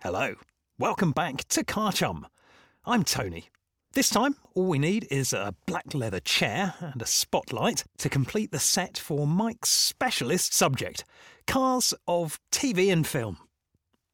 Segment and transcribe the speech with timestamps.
[0.00, 0.36] Hello.
[0.78, 2.28] Welcome back to Car Chum.
[2.84, 3.48] I'm Tony.
[3.94, 8.52] This time, all we need is a black leather chair and a spotlight to complete
[8.52, 11.02] the set for Mike's specialist subject
[11.48, 13.38] cars of TV and film.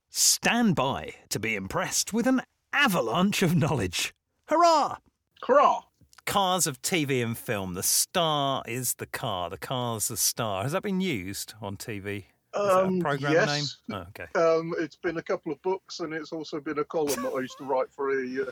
[0.09, 2.41] Stand by to be impressed with an
[2.73, 4.15] avalanche of knowledge.
[4.49, 4.97] Hurrah!
[5.43, 5.83] Hurrah!
[6.25, 7.75] Cars of TV and film.
[7.75, 9.51] The star is the car.
[9.51, 10.63] The car's the star.
[10.63, 12.25] Has that been used on TV?
[12.57, 13.49] Um, program yes.
[13.89, 13.99] name?
[13.99, 14.41] Oh, okay.
[14.41, 17.41] Um, it's been a couple of books, and it's also been a column that I
[17.41, 18.51] used to write for a uh,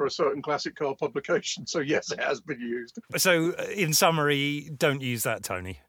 [0.00, 1.66] for a certain classic car publication.
[1.66, 2.98] So yes, it has been used.
[3.16, 5.80] So, uh, in summary, don't use that, Tony.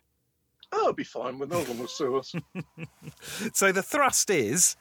[0.74, 1.40] Oh, it'll be fine.
[1.40, 2.34] With no one will sue us.
[3.54, 4.76] So the thrust is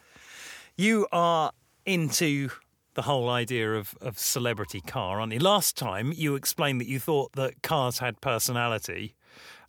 [0.76, 1.52] you are
[1.84, 2.50] into
[2.94, 5.38] the whole idea of, of celebrity car, aren't you?
[5.38, 9.14] Last time you explained that you thought that cars had personality,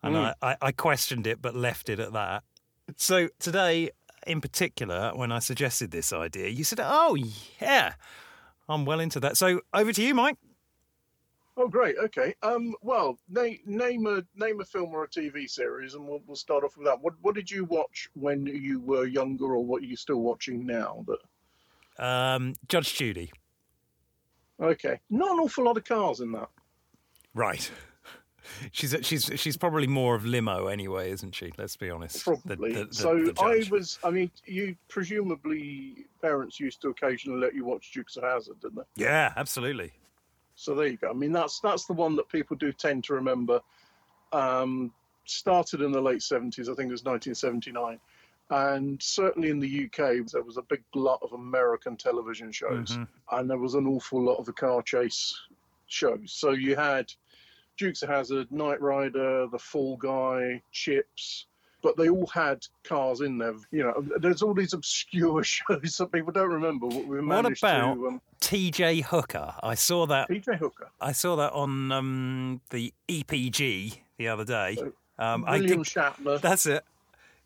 [0.02, 2.44] and I, I, I questioned it but left it at that.
[2.98, 3.92] So today,
[4.28, 7.16] in particular, when I suggested this idea, you said, "Oh
[7.60, 7.94] yeah,
[8.68, 10.38] I'm well into that." So over to you, Mike.
[11.58, 11.96] Oh, great.
[11.98, 12.34] Okay.
[12.44, 16.36] Um, well, name name a name a film or a TV series, and we'll, we'll
[16.36, 17.02] start off with that.
[17.02, 20.66] What What did you watch when you were younger, or what are you still watching
[20.66, 21.06] now?
[21.08, 23.32] That Um, Judge Judy.
[24.60, 25.00] okay.
[25.10, 26.50] Not an awful lot of cars in that.
[27.34, 27.70] Right.
[28.72, 31.52] She's she's she's probably more of limo anyway, isn't she?
[31.58, 32.24] Let's be honest.
[32.24, 32.74] Probably.
[32.74, 34.00] the- the- so the I was.
[34.04, 38.76] I mean, you presumably parents used to occasionally let you watch Dukes of Hazzard, didn't
[38.78, 39.04] they?
[39.04, 39.92] Yeah, absolutely.
[40.56, 41.10] So there you go.
[41.10, 43.62] I mean, that's that's the one that people do tend to remember.
[44.34, 44.92] Um,
[45.26, 48.00] started in the late seventies, I think it was nineteen seventy nine,
[48.50, 53.04] and certainly in the UK there was a big glut of American television shows, Mm-hmm.
[53.38, 55.34] and there was an awful lot of the car chase
[55.88, 56.32] shows.
[56.34, 57.12] So you had
[57.82, 61.48] Dukes of Hazzard, Knight Rider, The Fall Guy, Chips.
[61.82, 63.56] But they all had cars in there.
[63.72, 66.86] You know, there's all these obscure shows that people don't remember.
[66.86, 68.08] What we What about to.
[68.08, 69.56] Um, TJ Hooker?
[69.64, 70.28] I saw that.
[70.28, 70.58] T.J.
[70.58, 70.92] Hooker.
[71.02, 74.78] I saw that on um, the EPG the other day.
[75.18, 76.40] Um, I William did, Shatner.
[76.40, 76.84] that's it.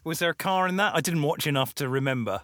[0.04, 0.94] Was there a car in that?
[0.96, 2.42] I didn't watch enough to remember.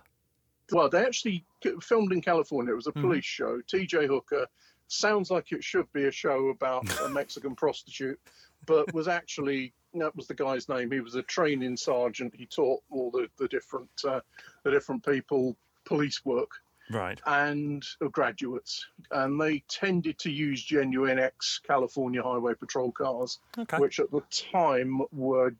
[0.72, 1.44] Well, they actually
[1.81, 2.72] filmed in California.
[2.72, 3.02] It was a Mm-hmm.
[3.02, 3.59] police show.
[3.68, 4.47] TJ Hooker
[4.91, 8.19] sounds like it should be a show about a Mexican prostitute,
[8.66, 10.90] but was actually that was the guy's name.
[10.91, 12.34] He was a training sergeant.
[12.35, 14.22] He taught all the the different uh,
[14.63, 16.50] the different people police work
[16.90, 17.19] Right.
[17.25, 23.78] and uh, graduates, and they tended to use genuine ex California Highway Patrol cars, Okay.
[23.78, 24.22] which at the
[24.52, 25.53] time were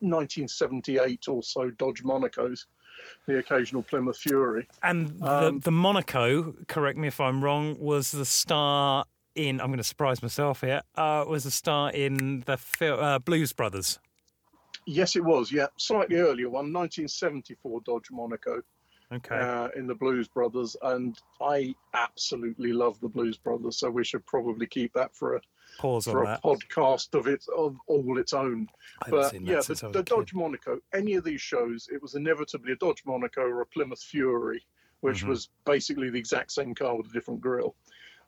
[0.00, 2.66] 1978 or so Dodge Monacos,
[3.26, 4.66] the occasional Plymouth Fury.
[4.82, 9.04] And the, Um, the Monaco, correct me if I'm wrong, was the star
[9.34, 9.60] in.
[9.60, 10.82] I'm going to surprise myself here.
[10.96, 13.98] Uh, was the star in the fil- uh, Blues Brothers.
[14.86, 15.52] Yes, it was.
[15.52, 18.62] Yeah, slightly earlier one, 1974 Dodge Monaco
[19.12, 19.38] Okay.
[19.38, 23.78] uh, in the Blues Brothers, and I absolutely love the Blues Brothers.
[23.78, 25.40] So we should probably keep that for a
[25.78, 26.42] Pause for on a that.
[26.42, 28.68] podcast of its of all its own.
[29.06, 30.04] I But yeah, the, the a kid.
[30.06, 34.02] Dodge Monaco, any of these shows, it was inevitably a Dodge Monaco or a Plymouth
[34.02, 34.64] Fury,
[35.00, 35.28] which Mhm.
[35.28, 37.74] was basically the exact same car with a different grille.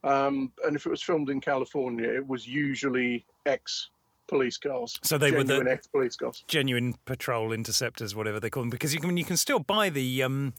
[0.05, 3.91] Um, and if it was filmed in California, it was usually ex
[4.29, 4.99] police cars.
[5.03, 6.45] So they were the- genuine ex police cars.
[6.47, 10.23] genuine patrol interceptors, whatever they call them, because you can you can still buy the
[10.23, 10.55] um,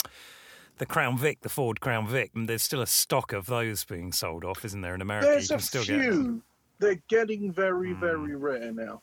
[0.78, 4.12] the Crown Vic, the Ford Crown Vic, and there's still a stock of those being
[4.12, 4.94] sold off, isn't there?
[4.96, 6.44] In America, There's you a can still few.
[6.82, 9.02] They're getting very, very rare now.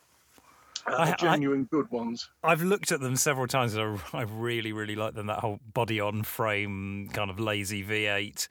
[0.87, 2.28] Uh, I- I- genuine good ones.
[2.43, 5.27] I've looked at them several times, and I, I really, really like them.
[5.28, 8.49] That whole body-on frame, kind of lazy V8.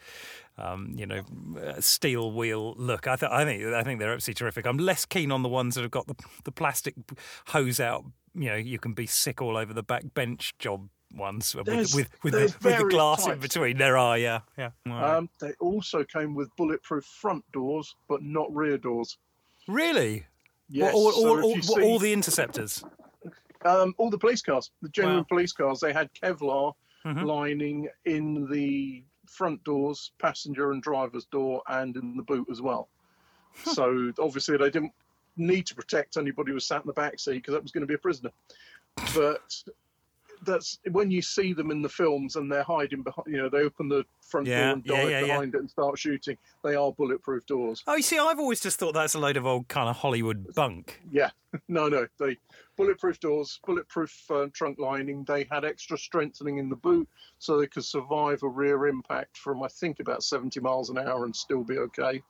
[0.59, 1.21] Um, you know,
[1.63, 3.05] uh, steel wheel look.
[3.05, 4.65] I, th- I think I think they're absolutely terrific.
[4.65, 6.95] I'm less keen on the ones that have got the the plastic
[7.49, 8.05] hose out.
[8.33, 11.95] You know, you can be sick all over the back bench job ones with There's-
[11.95, 13.77] with with, there's the, with the glass in between.
[13.77, 14.71] There are, yeah, yeah.
[14.85, 15.15] Right.
[15.17, 19.17] Um, they also came with bulletproof front doors, but not rear doors.
[19.67, 20.25] really?
[20.69, 22.83] Yes, all, so all, if all, all, see- the interceptors.
[23.63, 25.25] Um, all the police cars, the genuine Wow.
[25.29, 26.73] police cars, they had Kevlar
[27.05, 27.23] Mhm.
[27.25, 32.89] lining in the front doors, passenger and driver's door, and in the boot as well.
[33.63, 34.91] so obviously they didn't
[35.37, 37.81] need to protect anybody who was sat in the back seat because that was going
[37.81, 38.29] to be a prisoner.
[39.15, 39.63] But
[40.45, 43.27] that's when you see them in the films and they're hiding behind.
[43.27, 45.27] You know, they open the front Yeah, door and dive yeah, yeah.
[45.27, 46.37] behind it and start shooting.
[46.63, 47.83] They are bulletproof doors.
[47.87, 50.53] Oh, you see, I've always just thought that's a load of old kind of Hollywood
[50.53, 51.01] bunk.
[51.11, 51.29] Yeah,
[51.67, 52.07] no, no.
[52.19, 52.37] They
[52.75, 55.23] bulletproof doors, bulletproof uh, trunk lining.
[55.23, 57.07] They had extra strengthening in the boot
[57.39, 61.25] so they could survive a rear impact from I think about 70 miles an hour
[61.25, 62.21] and still be okay.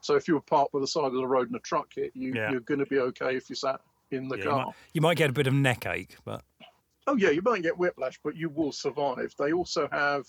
[0.00, 2.12] So if you were parked by the side of the road and a truck hit
[2.14, 3.80] you, you're going to be okay if you sat
[4.10, 4.66] in the Yeah, you, car.
[4.66, 6.42] might, you might get a bit of neck ache, but
[7.06, 9.34] Oh yeah, you might get whiplash, but you will survive.
[9.38, 10.24] They also have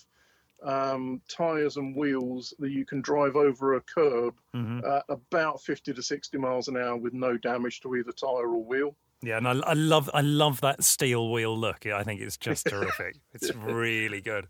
[0.64, 4.84] um, tires and wheels that you can drive over a curb Mhm.
[4.88, 8.64] at about 50 to 60 miles an hour with no damage to either tire or
[8.64, 8.96] wheel.
[9.22, 11.86] Yeah, and I, I love I love that steel wheel look.
[11.86, 13.18] I think it's just terrific.
[13.34, 14.48] it's really good.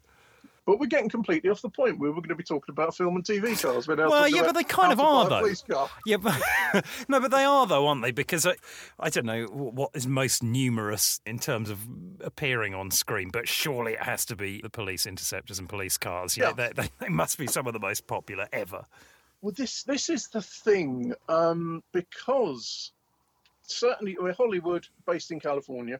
[0.65, 1.99] But we're getting completely off the point.
[1.99, 3.85] We were going to be talking about film and TV cars.
[3.87, 5.85] We're now Well, yeah, but they kind of are, though.
[6.05, 6.41] Yeah, but
[7.09, 8.11] no, but they are though, aren't they?
[8.11, 8.55] Because I,
[8.97, 11.79] I don't know what is most numerous in terms of
[12.21, 16.37] appearing on screen, but surely it has to be the police interceptors and police cars.
[16.37, 16.53] Yeah.
[16.53, 18.85] they, they, they must be some of the most popular ever.
[19.41, 22.93] Well, this this is the thing um, because
[23.63, 25.99] certainly we're Hollywood, based in California,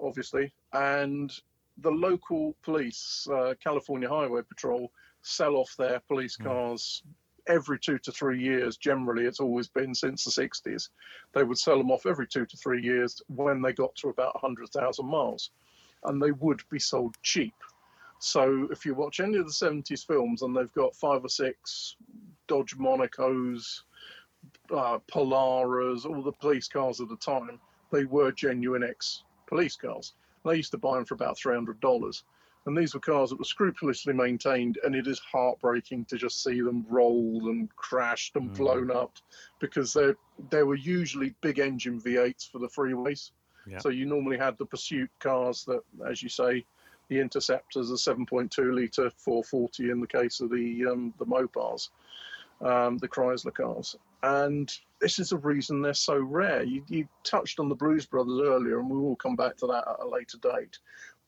[0.00, 1.32] obviously, and
[1.78, 4.90] the local police, uh, California Highway Patrol,
[5.22, 7.02] sell off their police cars
[7.46, 8.76] every two to three years.
[8.76, 10.88] Generally, it's always been since the 60s.
[11.32, 14.34] They would sell them off every two to three years when they got to about
[14.34, 15.50] 100,000 miles,
[16.04, 17.54] and they would be sold cheap.
[18.18, 21.96] So if you watch any of the 70s films and they've got five or six
[22.46, 23.82] Dodge Monacos,
[24.70, 27.60] uh, Polaras, all the police cars of the time,
[27.90, 30.14] they were genuine ex police cars.
[30.44, 32.22] They used to buy them for about $300.
[32.66, 36.62] And these were cars that were scrupulously maintained, and it is heartbreaking to just see
[36.62, 38.56] them rolled and crashed and Mm.
[38.56, 39.18] blown up
[39.58, 40.14] because they
[40.50, 43.32] they were usually big engine V8s for the freeways.
[43.66, 43.78] Yeah.
[43.78, 46.64] So you normally had the pursuit cars that, as you say,
[47.08, 51.90] the Interceptors, a 7.2 litre 440 in the case of the um, the Mopars,
[52.62, 53.96] um, the Chrysler cars.
[54.22, 54.74] And
[55.04, 56.62] this is the reason they're so rare.
[56.62, 59.84] You, you touched on the Blues Brothers earlier, and we will come back to that
[59.86, 60.78] at a later date.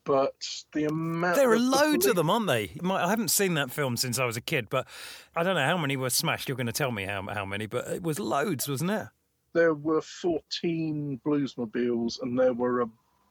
[0.03, 0.33] But
[0.73, 2.71] the amount There are the- the loads poli- of them, aren't they?
[2.81, 4.87] My- I haven't seen that film since I was a kid, but
[5.35, 6.47] I don't know how many were smashed.
[6.49, 9.07] You're going to tell me how how many, but it was loads, wasn't it?
[9.53, 12.81] There were 14 Bluesmobiles, and there were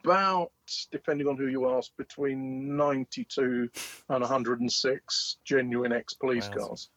[0.04, 0.52] about,
[0.92, 3.68] depending on who you ask, between 92
[4.08, 6.68] and 106 genuine ex-police Wow.
[6.68, 6.90] cars.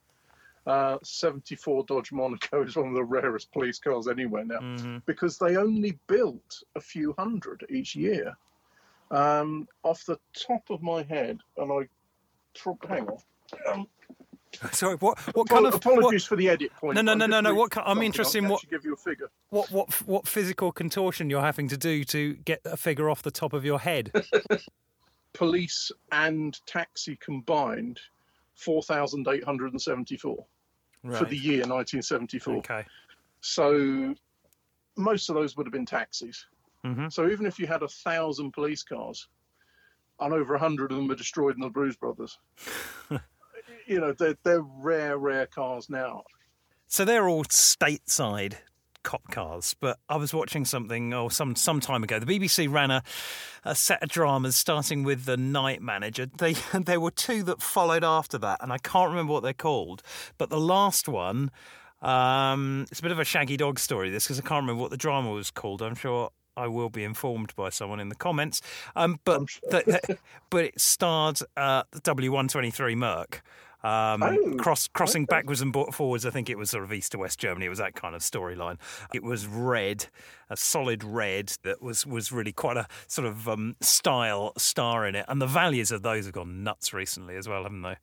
[0.69, 5.39] Uh, 74 Dodge Monaco is one of the rarest police cars anywhere now hmm because
[5.39, 8.37] they only built a few hundred each year.
[9.09, 11.87] Um, off the top of my head, and I
[12.53, 13.17] tr- hang on.
[13.67, 13.87] Um,
[14.71, 16.93] Sorry, what what kind of what, apologies for the edit point.
[16.95, 19.31] No, no, no, no, no, what I'm interested in what- give you a figure.
[19.49, 23.31] what what what physical contortion you're having to do to get a figure off the
[23.31, 24.11] top of your head?
[25.33, 27.99] police and taxi combined
[31.03, 32.55] 4,874 for the year 1974.
[32.57, 32.85] Okay.
[33.41, 34.13] So
[34.97, 36.45] most of those would have been taxis.
[36.83, 39.27] hmm So even if you had a thousand police cars
[40.19, 42.37] and over a hundred of them were destroyed in the Bruise Brothers,
[43.87, 46.23] you know, they're, they're rare, rare cars now.
[46.87, 48.55] So they're all stateside
[49.03, 52.19] cop cars, but I was watching something oh some some time ago.
[52.19, 53.03] The BBC ran a,
[53.63, 56.27] a set of dramas starting with the Night Manager.
[56.37, 60.01] They there were two that followed after that, and I can't remember what they're called.
[60.37, 61.51] But the last one,
[62.01, 64.09] um, it's a bit of a Shaggy Dog story.
[64.09, 65.81] This because I can't remember what the drama was called.
[65.81, 66.31] I'm sure.
[66.57, 68.61] I will be informed by someone in the comments,
[68.93, 69.61] um, but sure.
[69.69, 70.17] the-
[70.49, 73.41] but it starred uh, the W123 Merc,
[73.83, 75.37] um, Oh, cross crossing okay.
[75.37, 76.25] backwards and forwards.
[76.25, 77.65] I think it was sort of east to west Germany.
[77.65, 78.77] It was that kind of storyline.
[79.13, 80.07] It was red,
[80.49, 85.15] a solid red that was was really quite a sort of um, style star in
[85.15, 85.25] it.
[85.27, 87.97] And the values of those have gone nuts recently as well, haven't they?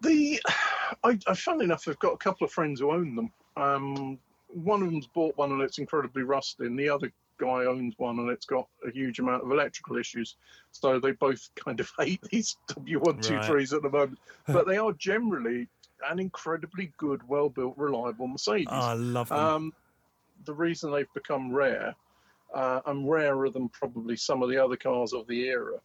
[0.00, 0.40] The,
[1.04, 3.32] I, I funnily enough, I've got a couple of friends who own them.
[3.56, 4.18] Um,
[4.48, 8.18] one of them's bought one and it's incredibly rusty, and the other guy owns one
[8.18, 10.36] and it's got a huge amount of electrical issues.
[10.72, 14.18] So they both kind of hate these W123s at the moment.
[14.46, 15.68] But they are generally
[16.08, 18.68] an incredibly good, well built, reliable Mercedes.
[18.70, 19.38] Oh, I love them.
[19.38, 19.72] Um,
[20.44, 21.94] the reason they've become rare,
[22.54, 25.78] uh, and rarer than probably some of the other cars of the era,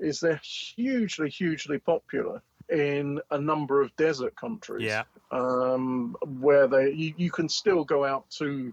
[0.00, 4.84] is they're hugely, hugely popular in a number of desert countries.
[4.84, 8.72] yeah, Um, where they you, you can still go out to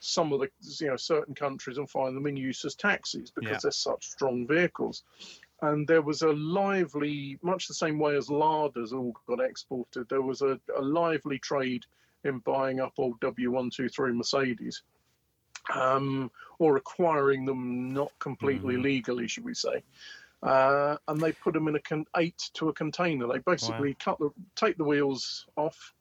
[0.00, 3.50] some of the you know certain countries and find them in use as taxis because
[3.50, 3.58] Yeah.
[3.62, 5.04] they're such strong vehicles.
[5.62, 10.22] And there was a lively, much the same way as larders all got exported, there
[10.22, 11.84] was a, a lively trade
[12.24, 14.82] in buying up old W123 Mercedes
[15.74, 18.82] um, or acquiring them not completely Mhm.
[18.82, 19.82] legally, should we say.
[20.42, 23.26] Uh, and they put them in a con- eight to a container.
[23.26, 25.92] They basically cut the take the wheels off,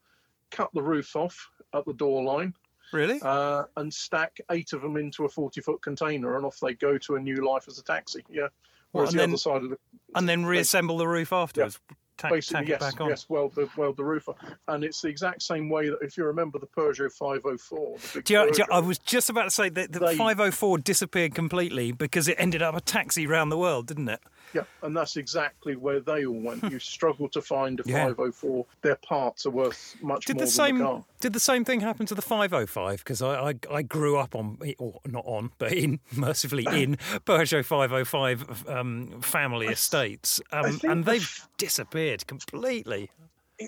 [0.51, 2.53] cut the roof off at the door line,
[2.91, 3.19] really.
[3.21, 6.97] uh, and stack eight of them into a forty foot container, and off they go
[6.99, 8.23] to a new life as a taxi.
[8.29, 8.47] Yeah.
[8.91, 9.77] Whereas and the then- other side of the
[10.15, 11.79] and then reassemble the roof afterwards.
[12.17, 13.07] Tack, basically tack it yes, back on.
[13.09, 14.35] yes, weld the weld the roof, on.
[14.67, 18.33] and it's the exact same way that if you remember the Peugeot 504, the Do
[18.33, 21.93] you, do you- I was just about to say that the They- 504 disappeared completely
[21.93, 24.19] because it ended up a taxi round the world, didn't it?
[24.53, 26.63] Yeah, and that's exactly where they all went.
[26.71, 28.05] you struggle to find a Yeah.
[28.07, 28.65] 504.
[28.81, 31.05] Their parts are worth much Did more the than same the car.
[31.19, 32.99] did the same thing happen to the 505?
[32.99, 37.63] Because I, I I grew up on or not on, but in mercifully in Peugeot
[37.65, 43.11] 505 um, family estates, um, and they've f- disappeared completely.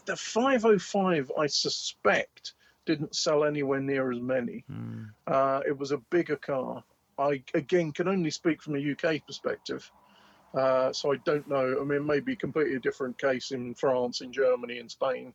[0.05, 2.53] The 505, I suspect,
[2.85, 4.63] didn't sell anywhere near as many.
[4.67, 5.03] Hmm.
[5.27, 6.83] Uh, it was a bigger car.
[7.19, 9.91] I again can only speak from a UK perspective,
[10.53, 11.77] uh, so I don't know.
[11.79, 15.33] I mean, maybe a completely different case in France, in Germany, in Spain,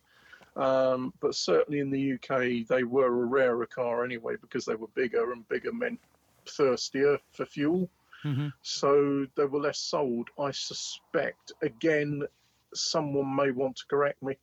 [0.56, 4.88] um, but certainly in the UK they were a rarer car anyway because they were
[4.88, 6.00] bigger and bigger meant
[6.46, 7.88] thirstier for fuel.
[8.24, 8.52] Mhm.
[8.62, 10.28] So they were less sold.
[10.38, 12.22] I suspect again,
[12.74, 14.36] someone may want to correct me.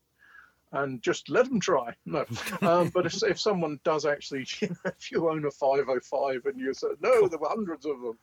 [0.71, 1.95] And just let them try.
[2.05, 2.25] No,
[2.61, 6.87] um, but if, if someone does actually, if you own a 505 and you say
[6.99, 8.17] no, there were hundreds of them,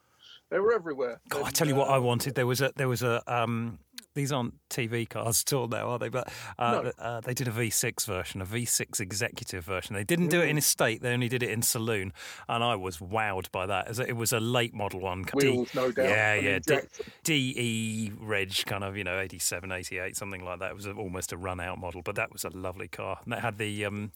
[0.51, 1.21] they were everywhere.
[1.29, 2.35] God, I tell you what, I uh, wanted.
[2.35, 3.79] There was a there was a um,
[4.15, 6.09] these aren't TV cars at all now, are they?
[6.09, 6.93] But uh, No.
[6.99, 9.95] uh, they did a V6 version, a V6 executive version.
[9.95, 12.13] They didn't do it in estate; they only did it in saloon,
[12.49, 13.99] and I was wowed by that.
[14.01, 15.25] It was a late model one.
[15.33, 16.59] Wheels, no doubt, Yeah, yeah.
[16.59, 16.81] D-
[17.25, 20.71] DE Reg, kind of, you know, 87, 88, something like that.
[20.73, 23.21] It was almost a run out model, but that was a lovely car.
[23.25, 24.13] And that had the um,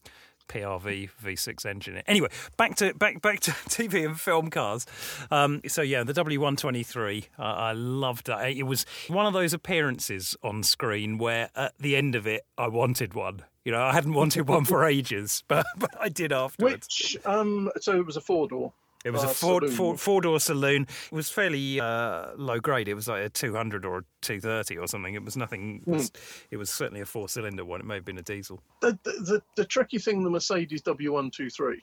[0.47, 2.01] PRV V6 engine.
[2.07, 4.85] Anyway, back to back back to TV and film cars.
[5.31, 7.25] Um, so yeah, the W123.
[7.37, 8.49] Uh, I loved that.
[8.51, 12.67] It was one of those appearances on screen where at the end of it, I
[12.67, 13.43] wanted one.
[13.63, 16.87] You know, I hadn't wanted one for ages, but, but I did afterwards.
[16.87, 18.73] Which, um, so it was a four door.
[19.05, 20.87] It was uh, a four, four, four door saloon.
[21.11, 22.87] It was fairly uh, low grade.
[22.87, 25.13] It was like a 200 or a 230 or something.
[25.13, 25.83] It was nothing.
[25.85, 26.11] It was,
[26.49, 27.79] it was certainly a four cylinder one.
[27.79, 28.63] It may have been a diesel.
[28.81, 31.81] the, the, the, the tricky thing, the Mercedes W123,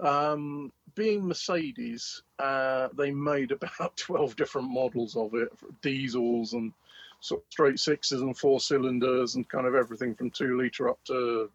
[0.00, 5.48] um, being Mercedes, uh, they made about 12 different models of it
[5.80, 6.74] diesels and
[7.20, 10.98] sort of straight sixes and four cylinders and kind of everything from two litre up
[11.04, 11.50] to,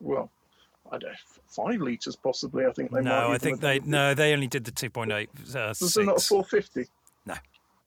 [0.00, 0.30] well,
[0.92, 1.16] I don't know,
[1.48, 2.66] five litres possibly.
[2.66, 3.04] I think they might.
[3.04, 6.20] no, I think they no, they only did the 2.8 uh, Was there not a
[6.20, 6.88] 450?
[7.24, 7.34] No,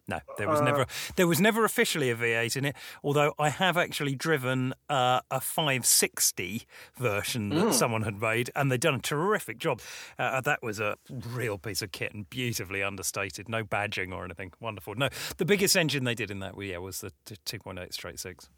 [0.07, 0.85] no, there was Uh, never
[1.15, 2.75] there was never officially a V8 in it.
[3.03, 6.63] Although I have actually driven uh, a 560
[6.97, 9.81] version that someone had made, and they'd done a terrific job.
[10.17, 13.47] Uh, that was a real piece of kit and beautifully understated.
[13.50, 14.51] No badging or anything.
[14.59, 14.95] Wonderful.
[14.95, 17.12] No, the biggest engine they did in that, yeah, was the
[17.45, 18.50] 2.8 straight six.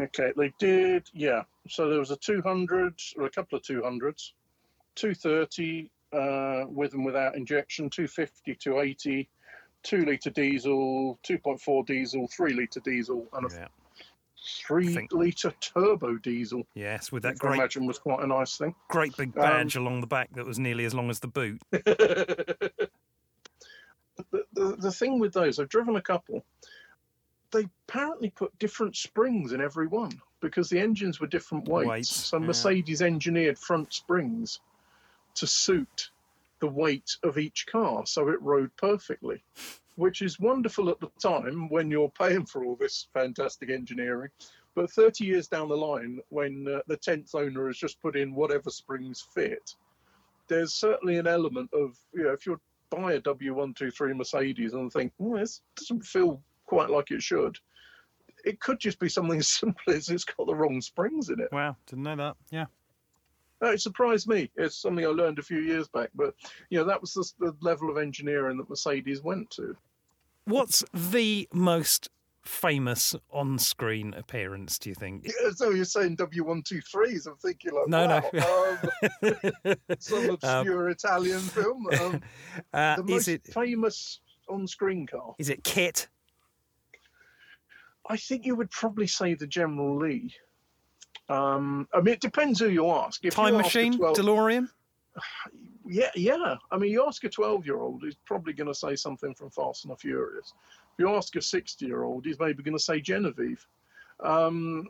[0.00, 1.42] Okay, they did, yeah.
[1.68, 4.32] So there was a 200, or a couple of 200s,
[4.94, 9.28] 230 uh, with and without injection, 250, 280,
[9.82, 13.68] 2 litre diesel, 2.4 diesel, 3 litre diesel, and a Yeah.
[14.66, 16.64] 3 think- litre turbo diesel.
[16.74, 18.74] Yes, with that Which I great imagine was quite a nice thing.
[18.88, 21.60] great big badge along the back that was nearly as long as the boot.
[21.70, 22.88] the,
[24.52, 26.44] the, the thing with those, I've driven a couple.
[27.52, 31.88] They apparently put different springs in every one because the engines were different weights.
[31.88, 32.46] Weights, so yeah.
[32.46, 34.60] Mercedes engineered front springs
[35.34, 36.10] to suit
[36.60, 39.42] the weight of each car, so it rode perfectly,
[39.96, 44.30] which is wonderful at the time when you're paying for all this fantastic engineering.
[44.74, 48.34] But 30 years down the line, when uh, the 10th owner has just put in
[48.34, 49.74] whatever springs fit,
[50.48, 52.60] there's certainly an element of, you know, if you're
[52.90, 57.56] buy a W123 Mercedes and think, well, this doesn't feel quite like it should.
[58.44, 61.48] It could just be something as simple as it's got the wrong springs in it.
[61.52, 62.36] Wow, didn't know that.
[62.50, 62.66] Yeah.
[63.62, 64.50] Uh, It surprised me.
[64.56, 66.34] It's something I learned a few years back, but
[66.68, 69.74] you know that was the, the level of engineering that Mercedes went to.
[70.44, 72.08] What's the most
[72.44, 74.78] famous on-screen appearance?
[74.78, 75.24] Do you think?
[75.26, 77.26] Yeah, So you're saying W123s?
[77.26, 78.78] I'm thinking like, No, wow,
[79.22, 79.28] no.
[79.64, 81.88] um, some obscure Italian film.
[82.00, 82.20] Um,
[82.72, 85.34] Uh, the most it famous on-screen car.
[85.38, 86.08] is it KITT?
[88.08, 90.32] I think you would probably say the General Lee.
[91.28, 93.24] Um, I mean, it depends who you ask.
[93.24, 93.96] If Time you ask Machine?
[93.96, 94.68] 12 DeLorean?
[95.86, 96.56] yeah, yeah.
[96.70, 99.50] I mean, you ask a 12 year old, he's probably going to say something from
[99.50, 100.52] Fast and the Furious.
[100.92, 103.66] If you ask a 60 year old, he's maybe going to say Genevieve.
[104.20, 104.88] Um,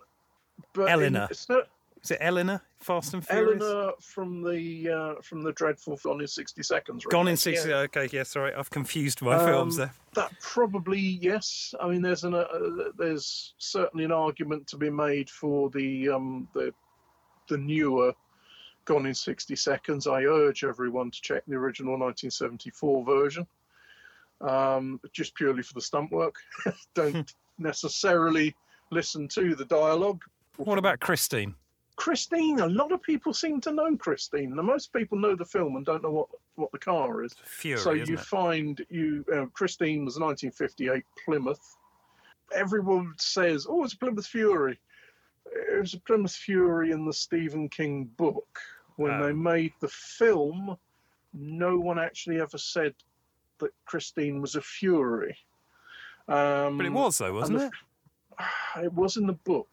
[0.75, 1.23] but Eleanor.
[1.23, 1.69] in- it's not
[2.07, 2.63] Is it Eleanor?
[2.79, 3.61] Fast and Furious?
[3.61, 7.05] Eleanor from the uh, from the dreadful Gone in 60 Seconds.
[7.07, 7.71] Gone in sixty.
[7.71, 7.79] yeah.
[7.79, 9.91] Okay, yeah, sorry, I've confused my Um, films there.
[10.15, 11.75] That probably yes.
[11.81, 12.47] I mean, there's an uh,
[12.97, 16.73] there's certainly an argument to be made for the um, the
[17.49, 18.13] the newer
[18.85, 20.07] Gone in 60 Seconds.
[20.07, 23.47] I urge everyone to check the original 1974 version,
[24.43, 26.37] um, just purely for the stunt work.
[26.95, 28.55] Don't necessarily
[28.93, 30.23] listen to the dialogue.
[30.57, 31.57] What about Christine?
[31.97, 32.61] Christine?
[32.61, 34.55] A lot of people seem to know Christine.
[34.55, 37.35] Now, most people know the film and don't know what what the car is.
[37.45, 41.77] Fury, so you find you uh, Christine was a 1958 Plymouth.
[42.55, 44.79] Everyone says, "Oh, it's a Plymouth Fury."
[45.53, 48.59] It was a Plymouth Fury in the Stephen King book.
[48.97, 49.27] When Oh.
[49.27, 50.77] they made the film,
[51.35, 52.95] no one actually ever said
[53.59, 55.37] that Christine was a Fury.
[56.29, 57.73] Um, But it was though, wasn't the- it?
[58.85, 59.69] It was in the book.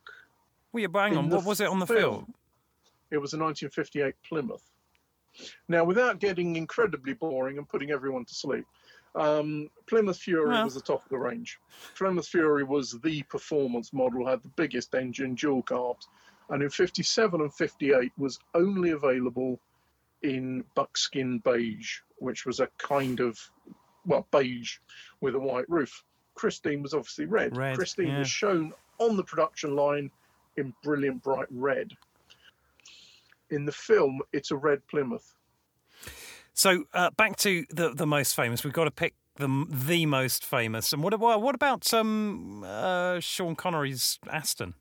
[0.73, 1.29] Well, yeah, but hang on.
[1.29, 2.33] What was it on the film?
[3.11, 4.69] It was a 1958 Plymouth.
[5.67, 8.65] Now, without getting incredibly boring and putting everyone to sleep,
[9.15, 10.63] um, Plymouth Fury Well.
[10.63, 11.59] was the top of the range.
[11.95, 16.07] Plymouth Fury was the performance model, had the biggest engine, dual carbs,
[16.49, 19.59] and in 57 and 58 was only available
[20.23, 23.39] in buckskin beige, which was a kind of,
[24.05, 24.77] well, beige
[25.21, 26.03] with a white roof.
[26.35, 27.55] Christine was obviously red.
[27.55, 28.19] Red, Christine yeah.
[28.19, 30.09] was shown on the production line
[30.57, 31.91] in brilliant bright red.
[33.49, 35.35] In the film, it's a red Plymouth.
[36.53, 38.63] So uh, back to the the most famous.
[38.63, 40.93] We've got to pick the the most famous.
[40.93, 44.73] And what what, what about um uh, Sean Connery's Aston?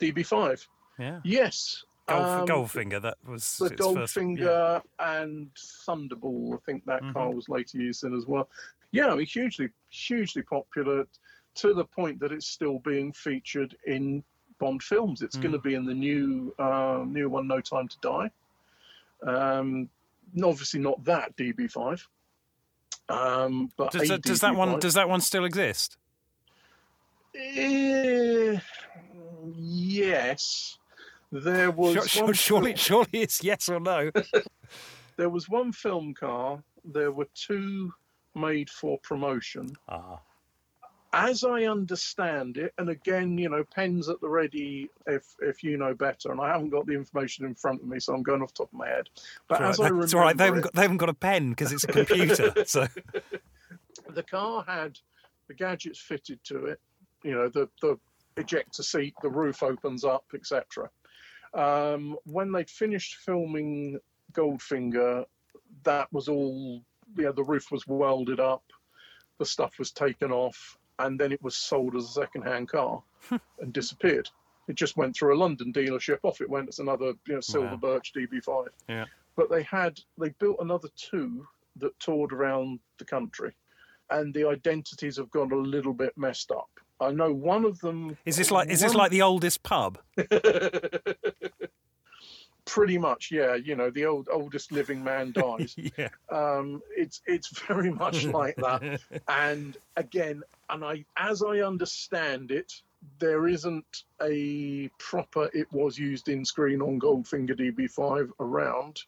[0.00, 0.66] DB5.
[0.98, 1.84] Yeah, Yes.
[2.08, 3.02] Gold, um, Goldfinger.
[3.02, 5.48] That was the its first- Goldfinger and
[5.86, 6.54] Thunderball.
[6.54, 7.12] I think that Mhm.
[7.12, 8.48] car was later used in as well.
[8.92, 11.06] Yeah, I mean, hugely, hugely popular
[11.56, 14.24] to the point that it's still being featured in
[14.58, 15.22] Bond films.
[15.22, 15.42] It's Mm.
[15.42, 18.30] going to be in the new uh, new one, No Time to Die.
[19.26, 19.88] Um,
[20.42, 22.04] obviously not that DB5.
[23.10, 25.96] Um, but Does, that, does that one does that one still exist?
[27.34, 28.58] Eh,
[29.54, 30.78] yes.
[31.30, 34.10] There was sure- surely, film- surely it's yes or no.
[35.16, 36.62] there was one film car.
[36.84, 37.92] There were two
[38.34, 39.70] made for promotion.
[39.88, 40.20] Ah,
[41.14, 45.78] As I understand it, and again, you know, pens at the ready if if you
[45.78, 46.30] know better.
[46.30, 48.64] And I haven't got the information in front of me, so I'm going off the
[48.64, 49.08] top of my head.
[49.48, 49.92] But it's as all I right.
[49.94, 50.36] remember, right.
[50.36, 52.52] They haven't got, they haven't got a pen because it's a computer.
[52.66, 52.86] so
[54.10, 54.98] the car had
[55.48, 56.80] the gadgets fitted to it.
[57.22, 57.98] You know, the the
[58.36, 60.90] ejector seat, the roof opens up, etc.
[61.54, 63.98] Um, when they'd finished filming
[64.32, 65.24] Goldfinger,
[65.84, 66.82] that was all.
[67.16, 68.64] Yeah, the roof was welded up,
[69.38, 73.36] the stuff was taken off, and then it was sold as a second-hand car hmm.
[73.60, 74.28] and disappeared.
[74.68, 76.18] It just went through a London dealership.
[76.22, 77.76] Off it went as another, you know, silver Wow.
[77.76, 78.68] birch DB5.
[78.88, 79.06] Yeah.
[79.36, 83.52] But they had they built another two that toured around the country,
[84.10, 86.68] and the identities have got a little bit messed up.
[87.00, 88.16] I know one of them.
[88.26, 89.98] is this like is this like the oldest pub?
[92.68, 93.54] Pretty much, yeah.
[93.54, 95.74] You know, the old oldest living man dies.
[95.96, 96.08] yeah.
[96.30, 99.00] um, it's it's very much like that.
[99.26, 102.72] And again, and I, as I understand it,
[103.18, 109.02] there isn't a proper "it was used in screen on Goldfinger DB5" around.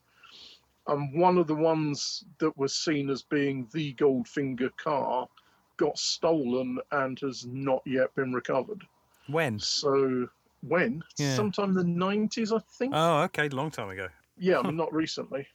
[0.86, 5.28] And one of the ones that was seen as being the Goldfinger car
[5.76, 8.82] got stolen and has not yet been recovered.
[9.28, 9.58] When?
[9.58, 10.28] So
[10.62, 11.02] when?
[11.18, 11.34] Yeah.
[11.34, 12.92] Sometime in the nineties, I think.
[12.94, 14.08] Oh, okay, long time ago.
[14.38, 15.46] yeah, I mean not recently.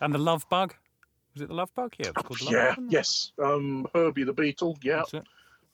[0.00, 0.74] And the Love Bug?
[1.34, 1.94] Was it the Love Bug?
[1.98, 2.86] Yeah, it was called Love Yeah, Bug.
[2.90, 3.32] yes.
[3.42, 4.78] Um, Herbie the Beetle.
[4.82, 5.02] Yeah,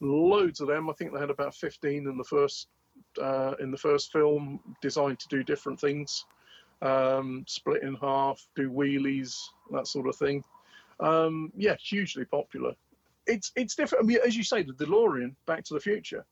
[0.01, 0.91] loads of them.
[0.91, 2.69] I think they had about fifteen in the first
[3.21, 6.25] uh, in the first film, designed to do different things,
[6.83, 9.37] um, split in half, do wheelies,
[9.71, 10.43] that sort of thing.
[11.01, 12.75] Um, yeah, hugely popular.
[13.27, 14.05] It's it's different.
[14.05, 16.25] I mean, as you say, the DeLorean, Back to the Future.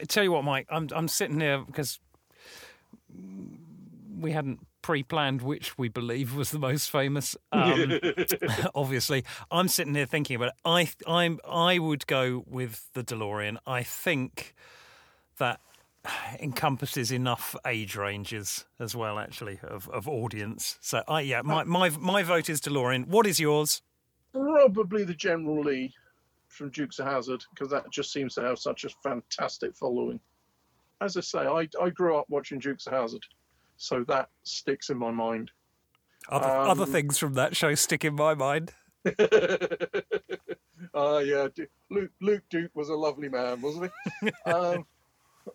[0.00, 2.00] I tell you what, Mike, I'm I'm sitting here because
[4.18, 7.34] we hadn't pre-planned which we believe was the most famous.
[7.52, 7.98] Um,
[8.74, 10.54] obviously, I'm sitting here thinking about it.
[10.64, 13.56] I I'm I would go with the DeLorean.
[13.66, 14.54] I think
[15.38, 15.60] that
[16.38, 20.78] encompasses enough age ranges as well, actually, of, of audience.
[20.82, 23.08] So, I yeah, my, my my vote is DeLorean.
[23.08, 23.80] What is yours?
[24.32, 25.94] Probably the General Lee
[26.54, 30.20] from Dukes of Hazzard because that just seems to have such a fantastic following.
[31.00, 33.24] As I say, I I grew up watching Dukes of Hazzard,
[33.76, 35.50] so that sticks in my mind.
[36.28, 38.72] Other Um, other things from that show stick in my mind.
[40.94, 41.48] Ah, yeah.
[41.90, 43.90] Luke, Luke Duke was a lovely man, wasn't
[44.20, 44.30] he?
[44.50, 44.86] um,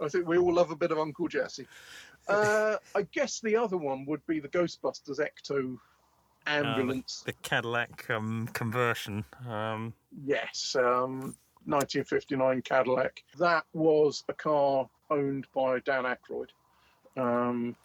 [0.02, 1.68] I think we all love a bit of Uncle Jesse.
[2.28, 5.78] Uh, I guess the other one would be the Ghostbusters Ecto
[6.48, 7.24] ambulance.
[7.26, 9.26] The Cadillac um, conversion.
[9.48, 9.94] Um,
[10.26, 13.24] yes, um, 1959 Cadillac.
[13.38, 16.50] That was a car owned by Dan Aykroyd.
[17.18, 17.76] Um,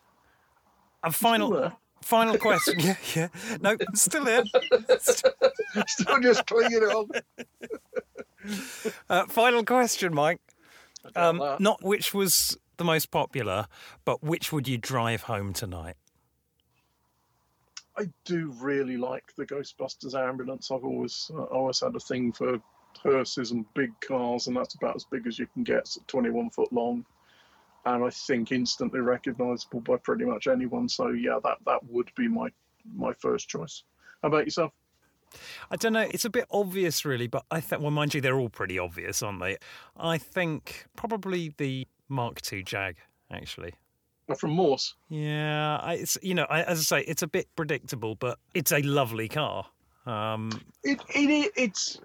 [1.03, 2.81] and final final question.
[2.81, 3.29] yeah, yeah.
[3.61, 4.45] No, still here.
[4.99, 7.09] still just clinging on.
[9.09, 10.41] Uh, final question, Mike.
[11.17, 13.67] Um, not which was the most popular,
[14.05, 15.97] but which would you drive home tonight?
[17.97, 20.71] I do really like the Ghostbusters ambulance.
[20.71, 22.61] I've always uh, always had a thing for
[23.03, 25.79] hearses and big cars, and that's about as big as you can get.
[25.79, 27.05] It's 21 foot long,
[27.85, 30.89] and I think instantly recognisable by pretty much anyone.
[30.89, 32.49] So yeah, that that would be my
[32.95, 33.85] my first choice.
[34.23, 34.73] How about yourself?
[35.71, 36.09] I don't know.
[36.11, 39.23] It's a bit obvious, really, but I think, well, mind you, they're all pretty obvious,
[39.23, 39.57] aren't they?
[39.97, 42.97] I think probably the Mark II Jag,
[43.31, 43.75] actually.
[44.39, 44.95] From Morse.
[45.09, 48.73] Yeah, I, it's you know, I, as I say, it's a bit predictable, but it's
[48.73, 49.67] a lovely car.
[50.07, 50.51] Um,
[50.83, 52.01] it, it it's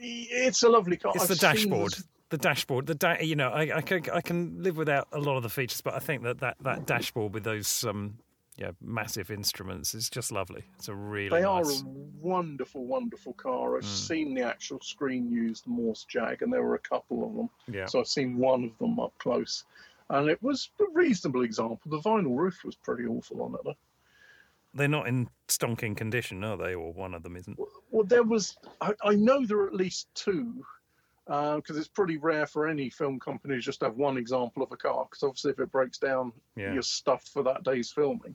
[0.00, 1.12] it's a lovely car.
[1.14, 1.92] It's I've the dashboard.
[1.92, 2.04] This...
[2.30, 5.36] The dashboard, the da- you know, I, I, can, I can live without a lot
[5.36, 8.18] of the features, but I think that that, that dashboard with those um,
[8.56, 10.62] yeah, massive instruments is just lovely.
[10.78, 11.82] It's a really they nice...
[11.82, 13.76] are a wonderful, wonderful car.
[13.76, 13.86] I've mm.
[13.86, 17.50] seen the actual screen used Morse Jag, and there were a couple of them.
[17.72, 17.86] Yeah.
[17.86, 19.64] So I've seen one of them up close,
[20.10, 21.80] and it was a reasonable example.
[21.86, 23.60] The vinyl roof was pretty awful on it.
[23.64, 23.74] Though.
[24.74, 26.74] They're not in stonking condition, are they?
[26.74, 27.58] Or one of them isn't.
[27.58, 28.56] Well, well there was.
[28.80, 30.64] I, I, know there are at least two,
[31.26, 34.72] because uh, it's pretty rare for any film company to just have one example of
[34.72, 35.06] a car.
[35.08, 36.72] Because obviously, if it breaks down, yeah.
[36.72, 38.34] you're stuffed for that day's filming.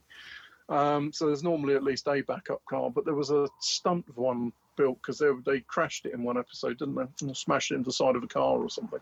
[0.70, 4.52] Um, so there's normally at least a backup car, but there was a stunt one
[4.76, 7.26] built because they they crashed it in one episode, didn't they?
[7.26, 9.00] And smashed it into the side of a car or something.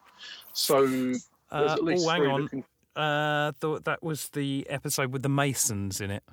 [0.52, 1.14] So
[1.50, 2.42] uh, oh, hang on.
[2.42, 2.64] Looking...
[2.96, 6.24] Uh, th- that was the episode with the Masons in it.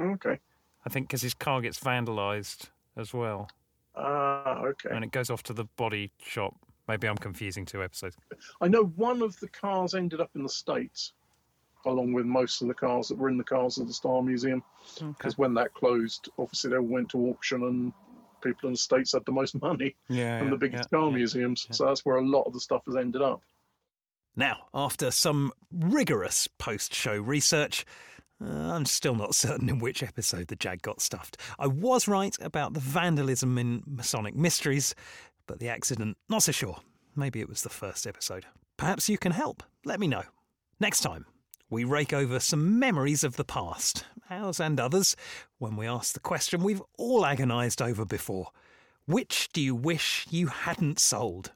[0.00, 0.38] Okay.
[0.86, 3.50] I think because his car gets vandalised as well.
[3.94, 4.90] Ah, okay.
[4.92, 6.54] And it goes off to the body shop.
[6.86, 8.16] Maybe I'm confusing two episodes.
[8.60, 11.12] I know one of the cars ended up in the States,
[11.84, 14.62] along with most of the cars that were in the Cars of the Star Museum.
[14.94, 15.36] Because okay.
[15.36, 17.92] when that closed, obviously they went to auction and
[18.40, 21.10] people in the States had the most money yeah, from yeah, the biggest yeah, car
[21.10, 21.66] museums.
[21.72, 23.42] So that's where a lot of the stuff has ended up.
[24.38, 27.84] Now, after some rigorous post show research,
[28.40, 31.38] uh, I'm still not certain in which episode the Jag got stuffed.
[31.58, 34.94] I was right about the vandalism in Masonic Mysteries,
[35.48, 36.78] but the accident, not so sure.
[37.16, 38.46] Maybe it was the first episode.
[38.76, 39.64] Perhaps you can help.
[39.84, 40.22] Let me know.
[40.78, 41.26] Next time,
[41.68, 45.16] we rake over some memories of the past, ours and others,
[45.58, 48.50] when we ask the question we've all agonised over before
[49.04, 51.50] Which do you wish you hadn't sold?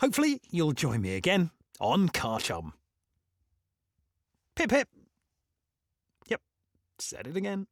[0.00, 2.74] Hopefully, you'll join me again on Car Chum.
[4.54, 4.88] Pip pip.
[6.28, 6.40] Yep,
[6.98, 7.66] said it again.